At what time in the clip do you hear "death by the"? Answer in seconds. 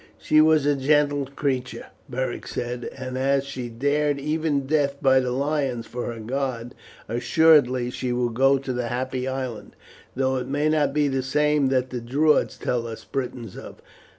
4.65-5.29